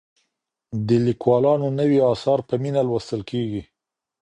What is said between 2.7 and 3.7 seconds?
لوستل کېږي.